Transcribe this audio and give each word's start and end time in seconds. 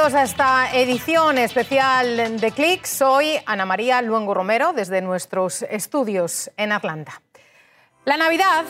bienvenidos 0.00 0.14
a 0.14 0.32
esta 0.32 0.74
edición 0.74 1.36
especial 1.36 2.40
de 2.40 2.52
Click. 2.52 2.86
Soy 2.86 3.38
Ana 3.44 3.66
María 3.66 4.00
Luengo 4.00 4.32
Romero 4.32 4.72
desde 4.72 5.02
nuestros 5.02 5.60
estudios 5.64 6.50
en 6.56 6.72
Atlanta. 6.72 7.20
La 8.06 8.16
Navidad 8.16 8.64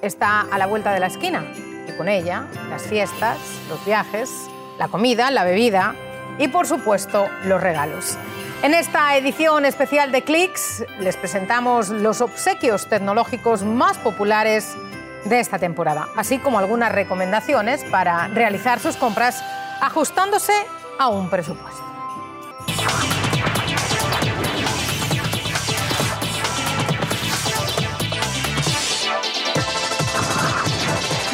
está 0.00 0.40
a 0.40 0.56
la 0.56 0.64
vuelta 0.64 0.94
de 0.94 1.00
la 1.00 1.08
esquina 1.08 1.44
y 1.86 1.92
con 1.98 2.08
ella 2.08 2.46
las 2.70 2.84
fiestas, 2.84 3.36
los 3.68 3.84
viajes, 3.84 4.30
la 4.78 4.88
comida, 4.88 5.30
la 5.30 5.44
bebida 5.44 5.94
y 6.38 6.48
por 6.48 6.66
supuesto 6.66 7.28
los 7.44 7.60
regalos. 7.60 8.16
En 8.62 8.72
esta 8.72 9.18
edición 9.18 9.66
especial 9.66 10.12
de 10.12 10.22
Clicks 10.22 10.82
les 10.98 11.18
presentamos 11.18 11.90
los 11.90 12.22
obsequios 12.22 12.88
tecnológicos 12.88 13.64
más 13.64 13.98
populares 13.98 14.74
de 15.26 15.40
esta 15.40 15.58
temporada, 15.58 16.08
así 16.16 16.38
como 16.38 16.58
algunas 16.58 16.90
recomendaciones 16.90 17.84
para 17.84 18.28
realizar 18.28 18.80
sus 18.80 18.96
compras 18.96 19.44
ajustándose 19.80 20.52
a 20.98 21.08
un 21.08 21.28
presupuesto. 21.30 21.82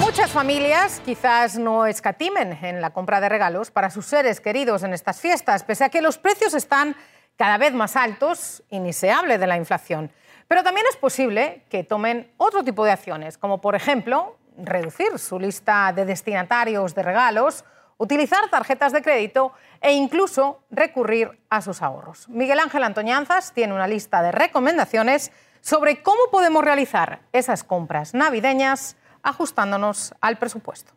Muchas 0.01 0.31
familias 0.31 1.03
quizás 1.05 1.59
no 1.59 1.87
escatimen 1.87 2.59
en 2.63 2.81
la 2.81 2.91
compra 2.91 3.21
de 3.21 3.29
regalos 3.29 3.73
para 3.73 3.91
sus 3.91 4.07
seres 4.07 4.41
queridos 4.41 4.85
en 4.85 4.95
estas 4.95 5.21
fiestas, 5.21 5.65
pese 5.65 5.83
a 5.83 5.89
que 5.89 6.01
los 6.01 6.19
precios 6.19 6.55
están 6.55 6.95
cada 7.37 7.59
vez 7.59 7.73
más 7.73 7.97
altos 7.97 8.63
y 8.71 8.79
ni 8.79 8.93
se 8.93 9.11
hable 9.11 9.39
de 9.39 9.47
la 9.49 9.57
inflación. 9.57 10.13
Pero 10.47 10.63
también 10.63 10.87
es 10.89 10.97
posible 10.97 11.65
que 11.69 11.83
tomen 11.83 12.31
otro 12.37 12.63
tipo 12.63 12.85
de 12.85 12.93
acciones, 12.93 13.39
como 13.39 13.61
por 13.61 13.75
ejemplo 13.75 14.37
reducir 14.57 15.19
su 15.19 15.41
lista 15.41 15.93
de 15.93 16.05
destinatarios 16.05 16.95
de 16.95 17.03
regalos, 17.03 17.65
utilizar 17.99 18.49
tarjetas 18.51 18.93
de 18.93 19.03
crédito 19.03 19.53
e 19.81 19.93
incluso 19.93 20.63
recurrir 20.71 21.41
a 21.51 21.61
sus 21.61 21.83
ahorros. 21.83 22.29
Miguel 22.29 22.59
Ángel 22.59 22.85
Antoñanzas 22.85 23.53
tiene 23.53 23.75
una 23.75 23.87
lista 23.87 24.23
de 24.23 24.33
recomendaciones 24.33 25.33
sobre 25.61 26.03
cómo 26.03 26.21
podemos 26.31 26.65
realizar 26.65 27.21
esas 27.33 27.65
compras 27.65 28.15
navideñas 28.15 28.97
ajustándonos 29.23 30.15
al 30.21 30.39
presupuesto. 30.39 30.93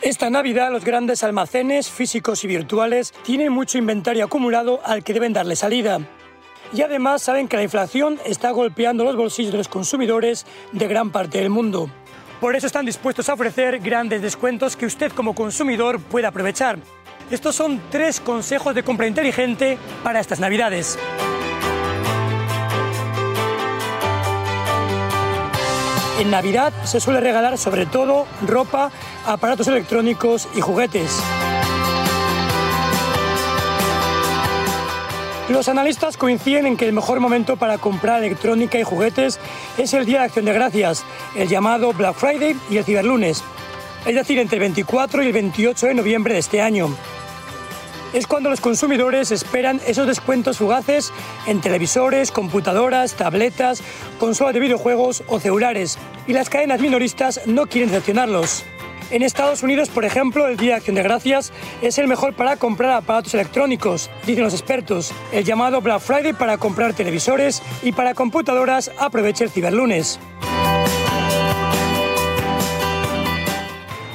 Esta 0.00 0.30
Navidad 0.30 0.72
los 0.72 0.84
grandes 0.84 1.22
almacenes 1.22 1.88
físicos 1.88 2.42
y 2.44 2.48
virtuales 2.48 3.12
tienen 3.22 3.52
mucho 3.52 3.78
inventario 3.78 4.24
acumulado 4.24 4.80
al 4.84 5.04
que 5.04 5.14
deben 5.14 5.32
darle 5.32 5.56
salida 5.56 6.00
y 6.74 6.82
además 6.82 7.22
saben 7.22 7.48
que 7.48 7.56
la 7.56 7.62
inflación 7.62 8.18
está 8.24 8.50
golpeando 8.50 9.04
los 9.04 9.16
bolsillos 9.16 9.52
de 9.52 9.58
los 9.58 9.68
consumidores 9.68 10.46
de 10.72 10.88
gran 10.88 11.10
parte 11.10 11.38
del 11.38 11.50
mundo. 11.50 11.90
Por 12.42 12.56
eso 12.56 12.66
están 12.66 12.84
dispuestos 12.84 13.28
a 13.28 13.34
ofrecer 13.34 13.78
grandes 13.78 14.20
descuentos 14.20 14.74
que 14.74 14.84
usted 14.84 15.12
como 15.12 15.32
consumidor 15.32 16.00
pueda 16.00 16.26
aprovechar. 16.26 16.76
Estos 17.30 17.54
son 17.54 17.80
tres 17.88 18.18
consejos 18.18 18.74
de 18.74 18.82
compra 18.82 19.06
inteligente 19.06 19.78
para 20.02 20.18
estas 20.18 20.40
Navidades. 20.40 20.98
En 26.18 26.32
Navidad 26.32 26.72
se 26.82 26.98
suele 26.98 27.20
regalar 27.20 27.56
sobre 27.58 27.86
todo 27.86 28.26
ropa, 28.44 28.90
aparatos 29.24 29.68
electrónicos 29.68 30.48
y 30.56 30.60
juguetes. 30.60 31.22
Los 35.48 35.68
analistas 35.68 36.16
coinciden 36.16 36.66
en 36.66 36.76
que 36.76 36.86
el 36.86 36.92
mejor 36.92 37.18
momento 37.18 37.56
para 37.56 37.76
comprar 37.76 38.22
electrónica 38.22 38.78
y 38.78 38.84
juguetes 38.84 39.40
es 39.76 39.92
el 39.92 40.06
Día 40.06 40.20
de 40.20 40.26
Acción 40.26 40.44
de 40.44 40.52
Gracias, 40.52 41.04
el 41.34 41.48
llamado 41.48 41.92
Black 41.92 42.14
Friday 42.14 42.56
y 42.70 42.76
el 42.76 42.84
Ciberlunes, 42.84 43.42
es 44.06 44.14
decir, 44.14 44.38
entre 44.38 44.56
el 44.56 44.60
24 44.60 45.22
y 45.22 45.26
el 45.26 45.32
28 45.32 45.88
de 45.88 45.94
noviembre 45.94 46.34
de 46.34 46.40
este 46.40 46.62
año. 46.62 46.96
Es 48.12 48.26
cuando 48.26 48.50
los 48.50 48.60
consumidores 48.60 49.32
esperan 49.32 49.80
esos 49.86 50.06
descuentos 50.06 50.58
fugaces 50.58 51.12
en 51.46 51.60
televisores, 51.60 52.30
computadoras, 52.30 53.14
tabletas, 53.14 53.82
consolas 54.20 54.54
de 54.54 54.60
videojuegos 54.60 55.24
o 55.26 55.40
celulares, 55.40 55.98
y 56.28 56.34
las 56.34 56.50
cadenas 56.50 56.80
minoristas 56.80 57.40
no 57.46 57.66
quieren 57.66 57.90
decepcionarlos. 57.90 58.64
En 59.12 59.22
Estados 59.22 59.62
Unidos, 59.62 59.90
por 59.90 60.06
ejemplo, 60.06 60.48
el 60.48 60.56
Día 60.56 60.70
de 60.70 60.76
Acción 60.76 60.96
de 60.96 61.02
Gracias 61.02 61.52
es 61.82 61.98
el 61.98 62.08
mejor 62.08 62.32
para 62.32 62.56
comprar 62.56 62.92
aparatos 62.92 63.34
electrónicos, 63.34 64.08
dicen 64.26 64.42
los 64.42 64.54
expertos. 64.54 65.12
El 65.32 65.44
llamado 65.44 65.82
Black 65.82 66.00
Friday 66.00 66.32
para 66.32 66.56
comprar 66.56 66.94
televisores 66.94 67.62
y 67.82 67.92
para 67.92 68.14
computadoras 68.14 68.90
aprovecha 68.98 69.44
el 69.44 69.50
ciberlunes. 69.50 70.18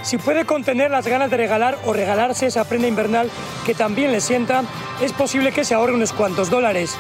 Si 0.02 0.18
puede 0.18 0.46
contener 0.46 0.90
las 0.90 1.06
ganas 1.06 1.30
de 1.30 1.38
regalar 1.38 1.78
o 1.86 1.94
regalarse 1.94 2.48
esa 2.48 2.68
prenda 2.68 2.88
invernal 2.88 3.30
que 3.68 3.76
también 3.76 4.12
le 4.12 4.20
sienta, 4.20 4.64
es 5.00 5.14
posible 5.14 5.52
que 5.52 5.64
se 5.64 5.76
ahorre 5.76 5.94
unos 5.94 6.12
cuantos 6.12 6.50
dólares 6.50 6.98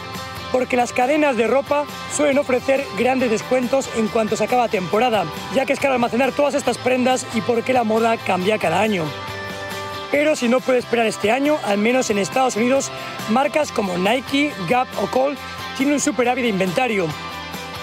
porque 0.51 0.77
las 0.77 0.93
cadenas 0.93 1.37
de 1.37 1.47
ropa 1.47 1.85
suelen 2.15 2.37
ofrecer 2.37 2.85
grandes 2.97 3.29
descuentos 3.29 3.89
en 3.95 4.07
cuanto 4.07 4.35
se 4.35 4.43
acaba 4.43 4.67
temporada, 4.67 5.25
ya 5.53 5.65
que 5.65 5.73
es 5.73 5.79
caro 5.79 5.93
almacenar 5.93 6.31
todas 6.31 6.53
estas 6.53 6.77
prendas 6.77 7.25
y 7.33 7.41
porque 7.41 7.73
la 7.73 7.83
moda 7.83 8.17
cambia 8.17 8.57
cada 8.57 8.81
año. 8.81 9.03
Pero 10.11 10.35
si 10.35 10.47
no 10.47 10.61
puede 10.61 10.79
esperar 10.79 11.05
este 11.05 11.31
año, 11.31 11.57
al 11.65 11.77
menos 11.77 12.09
en 12.09 12.17
Estados 12.17 12.55
Unidos, 12.55 12.91
marcas 13.29 13.71
como 13.71 13.97
Nike, 13.97 14.53
Gap 14.69 14.87
o 15.01 15.07
Cole 15.07 15.37
tienen 15.75 15.95
un 15.95 15.99
superávit 15.99 16.43
de 16.43 16.49
inventario 16.49 17.07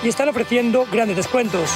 y 0.02 0.08
están 0.08 0.28
ofreciendo 0.28 0.86
grandes 0.90 1.16
descuentos. 1.16 1.70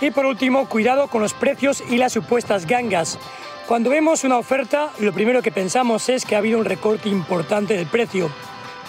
Y 0.00 0.10
por 0.10 0.24
último, 0.24 0.66
cuidado 0.66 1.08
con 1.08 1.20
los 1.20 1.34
precios 1.34 1.82
y 1.88 1.98
las 1.98 2.12
supuestas 2.12 2.66
gangas. 2.66 3.18
Cuando 3.70 3.90
vemos 3.90 4.24
una 4.24 4.36
oferta, 4.36 4.90
lo 4.98 5.12
primero 5.12 5.42
que 5.42 5.52
pensamos 5.52 6.08
es 6.08 6.24
que 6.24 6.34
ha 6.34 6.38
habido 6.38 6.58
un 6.58 6.64
recorte 6.64 7.08
importante 7.08 7.76
del 7.76 7.86
precio. 7.86 8.28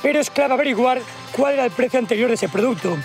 Pero 0.01 0.19
es 0.19 0.31
clave 0.31 0.55
averiguar 0.55 1.03
cuál 1.37 1.53
era 1.53 1.65
el 1.65 1.69
precio 1.69 1.99
anterior 1.99 2.29
de 2.29 2.33
ese 2.33 2.49
producto, 2.49 2.97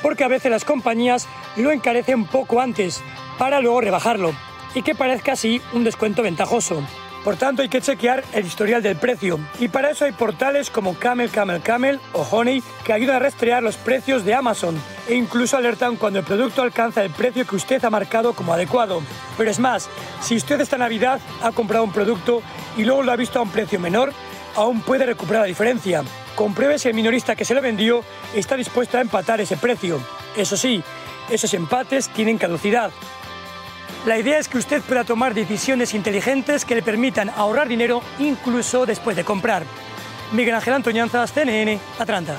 porque 0.00 0.24
a 0.24 0.28
veces 0.28 0.50
las 0.50 0.64
compañías 0.64 1.28
lo 1.56 1.70
encarecen 1.70 2.24
poco 2.24 2.62
antes 2.62 3.02
para 3.36 3.60
luego 3.60 3.82
rebajarlo 3.82 4.32
y 4.74 4.80
que 4.80 4.94
parezca 4.94 5.32
así 5.32 5.60
un 5.74 5.84
descuento 5.84 6.22
ventajoso. 6.22 6.82
Por 7.28 7.36
tanto, 7.36 7.60
hay 7.60 7.68
que 7.68 7.82
chequear 7.82 8.24
el 8.32 8.46
historial 8.46 8.82
del 8.82 8.96
precio. 8.96 9.38
Y 9.60 9.68
para 9.68 9.90
eso 9.90 10.06
hay 10.06 10.12
portales 10.12 10.70
como 10.70 10.94
Camel, 10.94 11.28
Camel, 11.28 11.60
Camel 11.60 12.00
o 12.14 12.22
Honey 12.22 12.62
que 12.84 12.94
ayudan 12.94 13.16
a 13.16 13.18
rastrear 13.18 13.62
los 13.62 13.76
precios 13.76 14.24
de 14.24 14.32
Amazon 14.32 14.80
e 15.06 15.14
incluso 15.14 15.58
alertan 15.58 15.96
cuando 15.96 16.20
el 16.20 16.24
producto 16.24 16.62
alcanza 16.62 17.04
el 17.04 17.10
precio 17.10 17.46
que 17.46 17.56
usted 17.56 17.84
ha 17.84 17.90
marcado 17.90 18.32
como 18.32 18.54
adecuado. 18.54 19.02
Pero 19.36 19.50
es 19.50 19.58
más, 19.58 19.90
si 20.22 20.36
usted 20.36 20.58
esta 20.62 20.78
Navidad 20.78 21.20
ha 21.42 21.52
comprado 21.52 21.84
un 21.84 21.92
producto 21.92 22.40
y 22.78 22.84
luego 22.84 23.02
lo 23.02 23.12
ha 23.12 23.16
visto 23.16 23.38
a 23.38 23.42
un 23.42 23.50
precio 23.50 23.78
menor, 23.78 24.14
aún 24.56 24.80
puede 24.80 25.04
recuperar 25.04 25.42
la 25.42 25.48
diferencia. 25.48 26.04
Compruebe 26.34 26.78
si 26.78 26.88
el 26.88 26.94
minorista 26.94 27.36
que 27.36 27.44
se 27.44 27.52
lo 27.52 27.60
vendió 27.60 28.04
está 28.34 28.56
dispuesto 28.56 28.96
a 28.96 29.02
empatar 29.02 29.38
ese 29.42 29.58
precio. 29.58 30.00
Eso 30.34 30.56
sí, 30.56 30.82
esos 31.28 31.52
empates 31.52 32.08
tienen 32.08 32.38
caducidad. 32.38 32.90
La 34.06 34.18
idea 34.18 34.38
es 34.38 34.48
que 34.48 34.58
usted 34.58 34.80
pueda 34.82 35.04
tomar 35.04 35.34
decisiones 35.34 35.92
inteligentes 35.92 36.64
que 36.64 36.74
le 36.74 36.82
permitan 36.82 37.30
ahorrar 37.30 37.68
dinero 37.68 38.02
incluso 38.18 38.86
después 38.86 39.16
de 39.16 39.24
comprar. 39.24 39.64
Miguel 40.32 40.54
Ángel 40.54 40.74
Antoñanzas, 40.74 41.32
CNN, 41.32 41.78
Atlanta. 41.98 42.36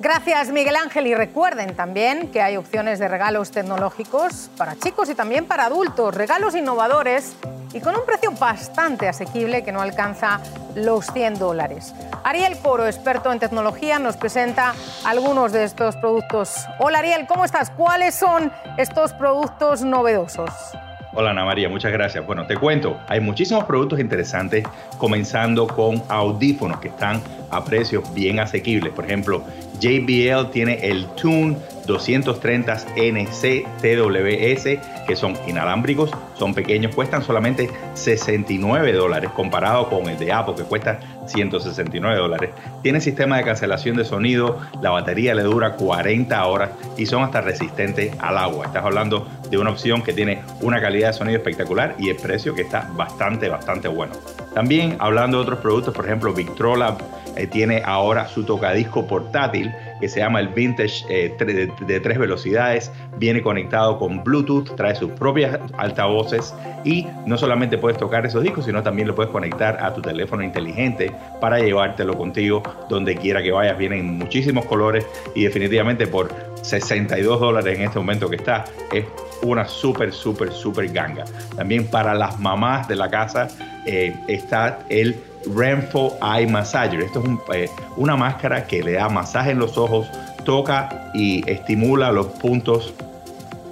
Gracias 0.00 0.52
Miguel 0.52 0.76
Ángel 0.76 1.08
y 1.08 1.14
recuerden 1.16 1.74
también 1.74 2.30
que 2.30 2.40
hay 2.40 2.56
opciones 2.56 3.00
de 3.00 3.08
regalos 3.08 3.50
tecnológicos 3.50 4.48
para 4.56 4.76
chicos 4.76 5.10
y 5.10 5.16
también 5.16 5.44
para 5.44 5.64
adultos, 5.64 6.14
regalos 6.14 6.54
innovadores 6.54 7.34
y 7.74 7.80
con 7.80 7.96
un 7.96 8.06
precio 8.06 8.30
bastante 8.30 9.08
asequible 9.08 9.64
que 9.64 9.72
no 9.72 9.80
alcanza 9.80 10.38
los 10.76 11.06
100 11.06 11.40
dólares. 11.40 11.96
Ariel 12.22 12.56
Coro, 12.62 12.86
experto 12.86 13.32
en 13.32 13.40
tecnología, 13.40 13.98
nos 13.98 14.16
presenta 14.16 14.72
algunos 15.04 15.50
de 15.50 15.64
estos 15.64 15.96
productos. 15.96 16.54
Hola 16.78 17.00
Ariel, 17.00 17.26
¿cómo 17.26 17.44
estás? 17.44 17.70
¿Cuáles 17.70 18.14
son 18.14 18.52
estos 18.76 19.12
productos 19.14 19.82
novedosos? 19.82 20.50
Hola 21.14 21.30
Ana 21.30 21.44
María, 21.44 21.68
muchas 21.68 21.90
gracias. 21.90 22.24
Bueno, 22.24 22.46
te 22.46 22.56
cuento, 22.56 23.00
hay 23.08 23.18
muchísimos 23.18 23.64
productos 23.64 23.98
interesantes, 23.98 24.64
comenzando 24.98 25.66
con 25.66 26.00
audífonos 26.08 26.78
que 26.78 26.88
están 26.88 27.20
a 27.50 27.64
precios 27.64 28.02
bien 28.14 28.40
asequibles. 28.40 28.92
Por 28.92 29.04
ejemplo, 29.04 29.42
JBL 29.80 30.50
tiene 30.50 30.80
el 30.82 31.06
Tune 31.14 31.56
230 31.86 32.74
NC 32.96 33.66
TWS, 33.80 35.06
que 35.06 35.16
son 35.16 35.34
inalámbricos, 35.46 36.10
son 36.38 36.52
pequeños, 36.52 36.94
cuestan 36.94 37.22
solamente 37.22 37.70
69 37.94 38.92
dólares, 38.92 39.30
comparado 39.34 39.88
con 39.88 40.08
el 40.08 40.18
de 40.18 40.32
Apple, 40.32 40.54
que 40.54 40.64
cuesta 40.64 41.00
169 41.26 42.16
dólares. 42.18 42.50
Tiene 42.82 43.00
sistema 43.00 43.38
de 43.38 43.44
cancelación 43.44 43.96
de 43.96 44.04
sonido, 44.04 44.58
la 44.82 44.90
batería 44.90 45.34
le 45.34 45.42
dura 45.42 45.74
40 45.74 46.46
horas 46.46 46.70
y 46.98 47.06
son 47.06 47.22
hasta 47.22 47.40
resistentes 47.40 48.12
al 48.20 48.36
agua. 48.36 48.66
Estás 48.66 48.84
hablando 48.84 49.26
de 49.50 49.56
una 49.56 49.70
opción 49.70 50.02
que 50.02 50.12
tiene 50.12 50.42
una 50.60 50.80
calidad 50.80 51.08
de 51.08 51.14
sonido 51.14 51.38
espectacular 51.38 51.94
y 51.98 52.10
el 52.10 52.16
precio 52.16 52.54
que 52.54 52.62
está 52.62 52.88
bastante, 52.94 53.48
bastante 53.48 53.88
bueno. 53.88 54.12
También 54.54 54.96
hablando 54.98 55.38
de 55.38 55.44
otros 55.44 55.60
productos, 55.60 55.94
por 55.94 56.04
ejemplo, 56.04 56.34
Victrola 56.34 56.98
eh, 57.36 57.46
tiene 57.46 57.82
ahora 57.84 58.28
su 58.28 58.44
tocadisco 58.44 59.06
portátil 59.06 59.72
que 60.00 60.08
se 60.08 60.20
llama 60.20 60.40
el 60.40 60.48
Vintage 60.48 61.04
eh, 61.08 61.34
de, 61.86 62.00
tres 62.00 62.18
velocidades. 62.18 62.92
Viene 63.18 63.42
conectado 63.42 63.98
con 63.98 64.22
Bluetooth, 64.22 64.76
trae 64.76 64.94
sus 64.94 65.10
propias 65.12 65.58
altavoces 65.76 66.54
y 66.84 67.06
no 67.26 67.36
solamente 67.36 67.78
puedes 67.78 67.98
tocar 67.98 68.24
esos 68.26 68.42
discos, 68.42 68.64
sino 68.64 68.82
también 68.82 69.08
lo 69.08 69.14
puedes 69.14 69.30
conectar 69.32 69.82
a 69.82 69.92
tu 69.92 70.00
teléfono 70.00 70.42
inteligente 70.42 71.12
para 71.40 71.58
llevártelo 71.58 72.16
contigo 72.16 72.62
donde 72.88 73.16
quiera 73.16 73.42
que 73.42 73.50
vayas. 73.50 73.76
Vienen 73.76 74.18
muchísimos 74.18 74.64
colores 74.66 75.06
y 75.34 75.44
definitivamente 75.44 76.06
por 76.06 76.32
62 76.62 77.40
dólares 77.40 77.78
en 77.78 77.84
este 77.84 77.98
momento 77.98 78.28
que 78.28 78.36
está, 78.36 78.64
es 78.92 79.04
una 79.42 79.66
súper, 79.66 80.12
súper, 80.12 80.52
súper 80.52 80.88
ganga. 80.88 81.24
También 81.56 81.86
para 81.86 82.14
las 82.14 82.38
mamás 82.38 82.88
de 82.88 82.96
la 82.96 83.08
casa 83.08 83.48
eh, 83.86 84.14
está 84.28 84.80
el 84.88 85.16
Renfo 85.54 86.16
Eye 86.22 86.46
Massager. 86.46 87.00
Esto 87.00 87.22
es 87.52 87.70
eh, 87.70 87.72
una 87.96 88.16
máscara 88.16 88.66
que 88.66 88.82
le 88.82 88.92
da 88.92 89.08
masaje 89.08 89.50
en 89.50 89.58
los 89.58 89.78
ojos, 89.78 90.08
toca 90.44 91.10
y 91.14 91.48
estimula 91.50 92.12
los 92.12 92.26
puntos 92.26 92.94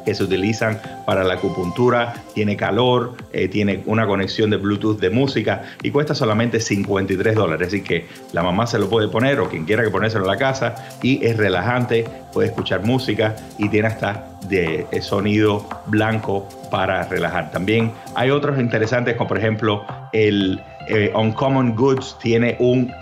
que 0.06 0.14
se 0.14 0.22
utilizan 0.22 0.80
para 1.04 1.24
la 1.24 1.34
acupuntura, 1.34 2.14
tiene 2.32 2.56
calor, 2.56 3.16
eh, 3.32 3.48
tiene 3.48 3.82
una 3.86 4.06
conexión 4.06 4.50
de 4.50 4.56
Bluetooth 4.56 5.00
de 5.00 5.10
música 5.10 5.64
y 5.82 5.90
cuesta 5.90 6.14
solamente 6.14 6.60
53 6.60 7.34
dólares. 7.34 7.69
Así 7.69 7.82
que 7.82 8.06
la 8.32 8.44
mamá 8.44 8.69
se 8.69 8.78
lo 8.78 8.88
puede 8.88 9.08
poner 9.08 9.40
o 9.40 9.48
quien 9.48 9.64
quiera 9.64 9.82
que 9.82 9.90
ponérselo 9.90 10.24
en 10.24 10.30
la 10.30 10.36
casa 10.36 10.76
y 11.02 11.26
es 11.26 11.36
relajante, 11.36 12.04
puede 12.32 12.48
escuchar 12.48 12.84
música 12.84 13.34
y 13.58 13.69
tiene 13.69 13.88
hasta 13.88 14.38
de 14.48 14.86
eh, 14.92 15.02
sonido 15.02 15.69
blanco 15.86 16.48
para 16.70 17.02
relajar. 17.08 17.50
También 17.50 17.90
hay 18.14 18.30
otros 18.30 18.60
interesantes 18.60 19.16
como 19.16 19.26
por 19.26 19.38
ejemplo 19.38 19.84
el 20.12 20.60
eh, 20.88 21.12
Uncommon 21.14 21.74
Goods 21.74 22.16
tiene 22.20 22.56
un 22.58 22.92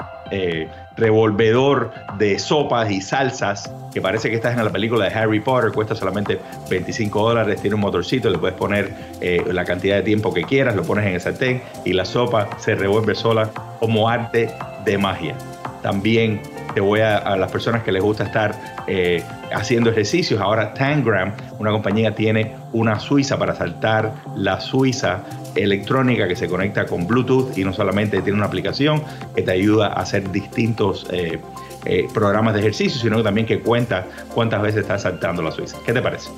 revolvedor 0.96 1.92
de 2.18 2.38
sopas 2.38 2.90
y 2.90 3.00
salsas 3.00 3.70
que 3.92 4.00
parece 4.00 4.28
que 4.28 4.36
estás 4.36 4.56
en 4.56 4.64
la 4.64 4.70
película 4.70 5.08
de 5.08 5.14
Harry 5.14 5.40
Potter, 5.40 5.70
cuesta 5.72 5.94
solamente 5.94 6.40
25 6.68 7.28
dólares, 7.28 7.60
tiene 7.60 7.76
un 7.76 7.80
motorcito, 7.80 8.28
le 8.28 8.38
puedes 8.38 8.56
poner 8.56 8.92
eh, 9.20 9.44
la 9.52 9.64
cantidad 9.64 9.96
de 9.96 10.02
tiempo 10.02 10.34
que 10.34 10.42
quieras, 10.42 10.74
lo 10.74 10.82
pones 10.82 11.06
en 11.06 11.14
el 11.14 11.20
sartén 11.20 11.62
y 11.84 11.92
la 11.92 12.04
sopa 12.04 12.48
se 12.58 12.74
revuelve 12.74 13.14
sola 13.14 13.50
como 13.78 14.08
arte 14.08 14.50
de 14.84 14.98
magia. 14.98 15.36
También 15.82 16.40
te 16.74 16.80
voy 16.80 17.00
a, 17.00 17.36
las 17.36 17.50
personas 17.50 17.82
que 17.82 17.92
les 17.92 18.02
gusta 18.02 18.24
estar 18.24 18.54
eh, 18.86 19.22
haciendo 19.52 19.90
ejercicios, 19.90 20.40
ahora 20.40 20.74
Tangram, 20.74 21.32
una 21.58 21.70
compañía, 21.70 22.14
tiene 22.14 22.56
una 22.72 22.98
suiza 22.98 23.38
para 23.38 23.54
saltar 23.54 24.12
la 24.36 24.60
suiza 24.60 25.22
electrónica 25.54 26.26
que 26.26 26.34
se 26.34 26.48
conecta 26.48 26.84
con 26.84 27.06
Bluetooth 27.06 27.56
y 27.56 27.64
no 27.64 27.72
solamente 27.72 28.20
tiene 28.22 28.36
una 28.36 28.46
aplicación 28.46 29.02
que 29.34 29.42
te 29.42 29.52
ayuda 29.52 29.88
a 29.88 30.00
hacer 30.00 30.30
distintos 30.32 31.06
eh, 31.10 31.38
eh, 31.84 32.08
programas 32.12 32.54
de 32.54 32.60
ejercicio, 32.60 33.00
sino 33.00 33.22
también 33.22 33.46
que 33.46 33.60
cuenta 33.60 34.06
cuántas 34.34 34.60
veces 34.60 34.82
estás 34.82 35.02
saltando 35.02 35.42
la 35.42 35.52
Suiza. 35.52 35.78
¿Qué 35.86 35.92
te 35.92 36.02
parece? 36.02 36.30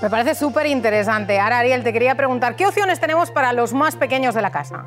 Me 0.00 0.08
parece 0.08 0.36
súper 0.36 0.66
interesante. 0.66 1.40
Ahora, 1.40 1.58
Ariel, 1.58 1.82
te 1.82 1.92
quería 1.92 2.14
preguntar, 2.14 2.54
¿qué 2.54 2.66
opciones 2.66 3.00
tenemos 3.00 3.32
para 3.32 3.52
los 3.52 3.72
más 3.72 3.96
pequeños 3.96 4.34
de 4.34 4.42
la 4.42 4.52
casa? 4.52 4.84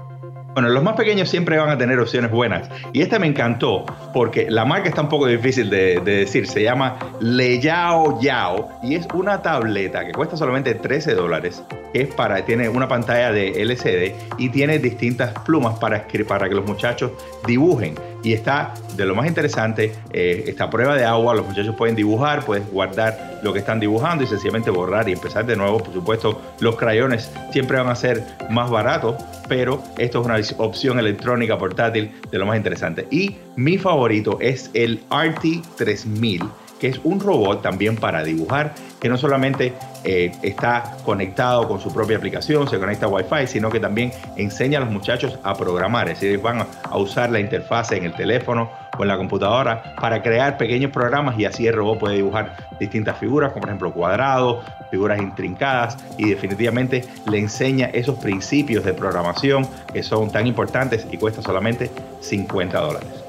Bueno, 0.53 0.68
los 0.68 0.83
más 0.83 0.95
pequeños 0.95 1.30
siempre 1.30 1.57
van 1.57 1.69
a 1.69 1.77
tener 1.77 1.98
opciones 2.00 2.30
buenas. 2.30 2.69
Y 2.92 3.01
esta 3.01 3.19
me 3.19 3.27
encantó 3.27 3.86
porque 4.13 4.50
la 4.50 4.65
marca 4.65 4.89
está 4.89 5.01
un 5.01 5.09
poco 5.09 5.27
difícil 5.27 5.69
de, 5.69 6.01
decir. 6.01 6.45
Se 6.45 6.62
llama 6.62 6.98
Leyao 7.21 8.19
Yao 8.19 8.69
y 8.83 8.95
es 8.95 9.07
una 9.13 9.42
tableta 9.42 10.06
que 10.06 10.12
cuesta 10.12 10.36
solamente 10.36 10.75
13 10.75 11.15
dólares. 11.15 11.63
Es 11.94 12.13
para, 12.13 12.44
tiene 12.45 12.68
una 12.68 12.88
pantalla 12.88 13.31
de 13.31 13.62
LCD 13.62 14.13
y 14.38 14.50
tiene 14.50 14.80
distintas 14.80 15.33
plumas 15.45 15.80
para, 15.80 16.06
para 16.27 16.50
que 16.50 16.56
los 16.56 16.65
muchachos 16.65 17.12
dibujen 17.48 17.95
y 18.23 18.33
está 18.33 18.73
de 18.95 19.06
lo 19.06 19.15
más 19.15 19.27
interesante, 19.27 19.94
eh, 20.12 20.45
esta 20.47 20.69
prueba 20.69 20.95
de 20.95 21.06
agua, 21.06 21.33
los 21.33 21.45
muchachos 21.47 21.75
pueden 21.75 21.95
dibujar, 21.95 22.45
puedes 22.45 22.69
guardar 22.71 23.39
lo 23.44 23.53
que 23.53 23.59
están 23.59 23.79
dibujando 23.79 24.23
y 24.23 24.27
sencillamente 24.27 24.69
borrar 24.69 25.09
y 25.09 25.13
empezar 25.13 25.45
de 25.45 25.56
nuevo. 25.56 25.79
Por 25.79 25.94
supuesto, 25.94 26.41
los 26.59 26.75
crayones 26.75 27.31
siempre 27.51 27.77
van 27.77 27.89
a 27.89 27.95
ser 27.95 28.23
más 28.50 28.69
baratos, 28.69 29.15
pero 29.47 29.83
esto 29.97 30.21
es 30.21 30.25
una 30.25 30.65
opción 30.65 31.00
electrónica 31.00 31.57
portátil 31.57 32.12
de 32.29 32.38
lo 32.38 32.45
más 32.45 32.57
interesante. 32.57 33.07
Y 33.09 33.38
mi 33.56 33.77
favorito 33.77 34.38
es 34.39 34.69
el 34.74 35.01
RT 35.09 35.75
3000 35.77 36.44
que 36.81 36.87
es 36.87 36.99
un 37.03 37.19
robot 37.19 37.61
también 37.61 37.95
para 37.95 38.23
dibujar, 38.23 38.73
que 38.99 39.07
no 39.07 39.15
solamente 39.15 39.71
eh, 40.03 40.31
está 40.41 40.97
conectado 41.05 41.67
con 41.67 41.79
su 41.79 41.93
propia 41.93 42.17
aplicación, 42.17 42.67
se 42.67 42.79
conecta 42.79 43.05
a 43.05 43.09
Wi-Fi, 43.09 43.45
sino 43.45 43.69
que 43.69 43.79
también 43.79 44.11
enseña 44.35 44.79
a 44.79 44.81
los 44.81 44.89
muchachos 44.89 45.37
a 45.43 45.53
programar, 45.53 46.09
es 46.09 46.19
decir, 46.19 46.41
van 46.41 46.65
a 46.83 46.97
usar 46.97 47.29
la 47.29 47.39
interfase 47.39 47.97
en 47.97 48.05
el 48.05 48.13
teléfono 48.13 48.71
o 48.97 49.03
en 49.03 49.09
la 49.09 49.15
computadora 49.15 49.93
para 50.01 50.23
crear 50.23 50.57
pequeños 50.57 50.89
programas 50.89 51.37
y 51.37 51.45
así 51.45 51.67
el 51.67 51.75
robot 51.75 51.99
puede 51.99 52.15
dibujar 52.15 52.57
distintas 52.79 53.15
figuras, 53.19 53.51
como 53.51 53.61
por 53.61 53.69
ejemplo 53.69 53.93
cuadrados, 53.93 54.65
figuras 54.89 55.21
intrincadas 55.21 55.99
y 56.17 56.31
definitivamente 56.31 57.05
le 57.29 57.37
enseña 57.37 57.91
esos 57.93 58.17
principios 58.17 58.83
de 58.83 58.95
programación 58.95 59.67
que 59.93 60.01
son 60.01 60.31
tan 60.31 60.47
importantes 60.47 61.05
y 61.11 61.17
cuesta 61.17 61.43
solamente 61.43 61.91
50 62.21 62.79
dólares. 62.79 63.20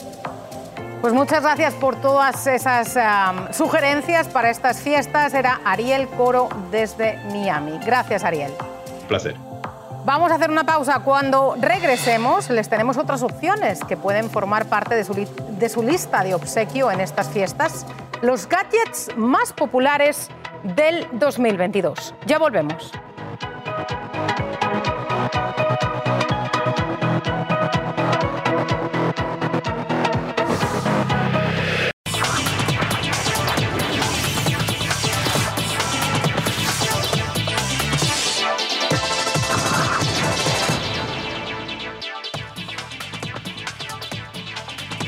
Pues 1.03 1.13
muchas 1.13 1.43
gracias 1.43 1.75
por 1.75 1.97
todas 1.97 2.47
esas 2.47 2.97
sugerencias 3.51 4.29
para 4.29 4.51
estas 4.51 4.81
fiestas. 4.81 5.35
Era 5.35 5.61
Ariel 5.65 6.07
Coro 6.07 6.49
desde 6.71 7.19
Miami. 7.25 7.81
Gracias, 7.85 8.23
Ariel. 8.23 8.53
Un 9.01 9.09
placer. 9.09 9.35
Vamos 10.05 10.31
a 10.31 10.37
hacer 10.37 10.49
una 10.49 10.63
pausa. 10.63 11.01
Cuando 11.01 11.57
regresemos, 11.61 12.51
les 12.51 12.69
tenemos 12.69 12.99
otras 12.99 13.25
opciones 13.25 13.81
que 13.85 13.97
pueden 13.97 14.31
formar 14.31 14.67
parte 14.67 14.95
de 14.95 15.03
su, 15.03 15.15
de 15.15 15.69
su 15.69 15.83
lista 15.83 16.23
de 16.23 16.35
obsequio 16.35 16.93
en 16.93 17.01
estas 17.01 17.29
fiestas. 17.31 17.85
Los 18.21 18.49
gadgets 18.49 19.11
más 19.17 19.53
populares 19.53 20.29
del 20.63 21.09
2022. 21.15 22.15
Ya 22.27 22.39
volvemos. 22.39 22.93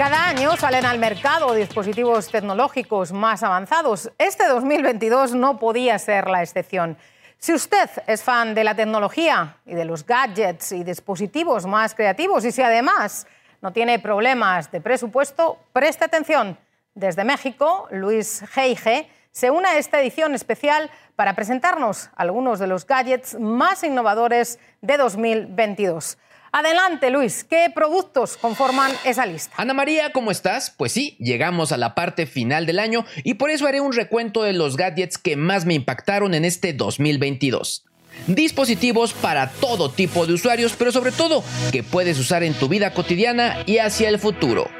Cada 0.04 0.28
año 0.28 0.54
salen 0.58 0.84
al 0.84 0.98
mercado 0.98 1.54
dispositivos 1.54 2.30
tecnológicos 2.30 3.10
más 3.10 3.42
avanzados. 3.42 4.12
Este 4.18 4.46
2022 4.46 5.34
no 5.34 5.58
podía 5.58 5.98
ser 5.98 6.28
la 6.28 6.42
excepción. 6.42 6.98
Si 7.38 7.54
usted 7.54 7.88
es 8.06 8.22
fan 8.22 8.54
de 8.54 8.64
la 8.64 8.76
tecnología 8.76 9.56
y 9.64 9.74
de 9.74 9.86
los 9.86 10.04
gadgets 10.04 10.72
y 10.72 10.84
dispositivos 10.84 11.64
más 11.64 11.94
creativos 11.94 12.44
y 12.44 12.52
si 12.52 12.60
además 12.60 13.26
no 13.62 13.72
tiene 13.72 13.98
problemas 13.98 14.70
de 14.70 14.82
presupuesto, 14.82 15.58
preste 15.72 16.04
atención. 16.04 16.58
Desde 16.94 17.24
México, 17.24 17.88
Luis 17.90 18.44
Geige 18.50 19.08
se 19.30 19.50
une 19.50 19.68
a 19.68 19.78
esta 19.78 20.02
edición 20.02 20.34
especial 20.34 20.90
para 21.16 21.34
presentarnos 21.34 22.10
algunos 22.14 22.58
de 22.58 22.66
los 22.66 22.86
gadgets 22.86 23.40
más 23.40 23.82
innovadores 23.82 24.58
de 24.82 24.98
2022. 24.98 26.18
Adelante, 26.56 27.10
Luis, 27.10 27.42
¿qué 27.42 27.66
productos 27.74 28.36
conforman 28.36 28.92
esa 29.04 29.26
lista? 29.26 29.52
Ana 29.56 29.74
María, 29.74 30.12
¿cómo 30.12 30.30
estás? 30.30 30.70
Pues 30.70 30.92
sí, 30.92 31.16
llegamos 31.18 31.72
a 31.72 31.76
la 31.76 31.96
parte 31.96 32.26
final 32.26 32.64
del 32.64 32.78
año 32.78 33.04
y 33.24 33.34
por 33.34 33.50
eso 33.50 33.66
haré 33.66 33.80
un 33.80 33.92
recuento 33.92 34.44
de 34.44 34.52
los 34.52 34.76
gadgets 34.76 35.18
que 35.18 35.34
más 35.34 35.64
me 35.64 35.74
impactaron 35.74 36.32
en 36.32 36.44
este 36.44 36.72
2022. 36.72 37.86
Dispositivos 38.28 39.14
para 39.14 39.50
todo 39.50 39.90
tipo 39.90 40.28
de 40.28 40.34
usuarios, 40.34 40.76
pero 40.78 40.92
sobre 40.92 41.10
todo 41.10 41.42
que 41.72 41.82
puedes 41.82 42.20
usar 42.20 42.44
en 42.44 42.54
tu 42.54 42.68
vida 42.68 42.94
cotidiana 42.94 43.64
y 43.66 43.78
hacia 43.78 44.08
el 44.08 44.20
futuro. 44.20 44.70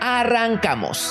Arrancamos. 0.00 1.10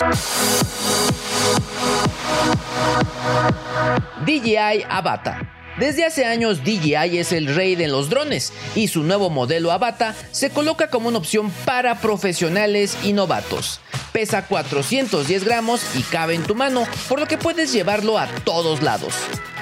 DJI 4.25 4.83
Avata 4.89 5.46
desde 5.79 6.05
hace 6.05 6.25
años 6.25 6.63
DJI 6.63 7.17
es 7.17 7.31
el 7.31 7.53
rey 7.53 7.75
de 7.75 7.87
los 7.87 8.09
drones 8.09 8.53
y 8.75 8.87
su 8.87 9.03
nuevo 9.03 9.29
modelo 9.29 9.71
Avata 9.71 10.15
se 10.31 10.49
coloca 10.49 10.89
como 10.89 11.09
una 11.09 11.17
opción 11.17 11.51
para 11.65 11.99
profesionales 11.99 12.97
y 13.03 13.13
novatos. 13.13 13.79
Pesa 14.11 14.45
410 14.45 15.43
gramos 15.43 15.81
y 15.95 16.01
cabe 16.01 16.35
en 16.35 16.43
tu 16.43 16.55
mano, 16.55 16.87
por 17.07 17.19
lo 17.19 17.27
que 17.27 17.37
puedes 17.37 17.71
llevarlo 17.71 18.17
a 18.17 18.27
todos 18.43 18.81
lados. 18.81 19.13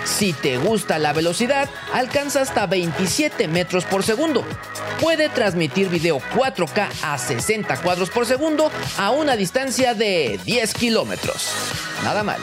Si 0.05 0.33
te 0.33 0.57
gusta 0.57 0.99
la 0.99 1.13
velocidad, 1.13 1.67
alcanza 1.93 2.41
hasta 2.41 2.67
27 2.67 3.47
metros 3.47 3.85
por 3.85 4.03
segundo. 4.03 4.45
Puede 5.01 5.29
transmitir 5.29 5.89
video 5.89 6.21
4K 6.35 6.87
a 7.01 7.17
60 7.17 7.81
cuadros 7.81 8.09
por 8.09 8.25
segundo 8.25 8.71
a 8.97 9.11
una 9.11 9.35
distancia 9.35 9.93
de 9.93 10.39
10 10.45 10.73
kilómetros. 10.75 11.49
Nada 12.03 12.23
mal. 12.23 12.39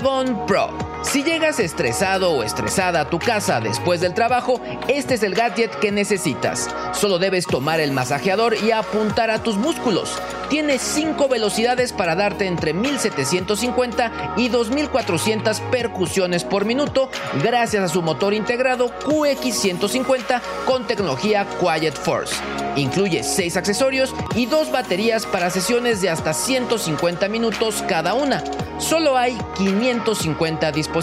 Dragon 0.00 0.46
Pro 0.46 0.79
Si 1.10 1.24
llegas 1.24 1.58
estresado 1.58 2.30
o 2.30 2.44
estresada 2.44 3.00
a 3.00 3.10
tu 3.10 3.18
casa 3.18 3.60
después 3.60 4.00
del 4.00 4.14
trabajo, 4.14 4.60
este 4.86 5.14
es 5.14 5.24
el 5.24 5.34
gadget 5.34 5.76
que 5.80 5.90
necesitas. 5.90 6.68
Solo 6.92 7.18
debes 7.18 7.48
tomar 7.48 7.80
el 7.80 7.90
masajeador 7.90 8.54
y 8.56 8.70
apuntar 8.70 9.28
a 9.28 9.42
tus 9.42 9.56
músculos. 9.56 10.16
Tiene 10.50 10.78
5 10.78 11.26
velocidades 11.28 11.92
para 11.92 12.14
darte 12.14 12.46
entre 12.46 12.74
1750 12.74 14.34
y 14.36 14.50
2400 14.50 15.60
percusiones 15.72 16.44
por 16.44 16.64
minuto 16.64 17.10
gracias 17.42 17.82
a 17.82 17.88
su 17.88 18.02
motor 18.02 18.32
integrado 18.32 18.92
QX150 19.00 20.40
con 20.64 20.86
tecnología 20.86 21.44
Quiet 21.58 21.94
Force. 21.94 22.36
Incluye 22.76 23.24
6 23.24 23.56
accesorios 23.56 24.14
y 24.36 24.46
2 24.46 24.70
baterías 24.70 25.26
para 25.26 25.50
sesiones 25.50 26.02
de 26.02 26.10
hasta 26.10 26.34
150 26.34 27.28
minutos 27.28 27.82
cada 27.88 28.14
una. 28.14 28.44
Solo 28.78 29.16
hay 29.16 29.36
550 29.56 30.72
dispositivos, 30.72 30.99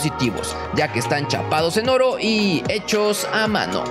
ya 0.76 0.92
que 0.92 1.00
están 1.00 1.28
chapados 1.28 1.78
en 1.78 1.90
oro 1.90 2.18
y 2.20 2.64
hechos 2.70 3.28
a 3.34 3.48
mano. 3.48 3.84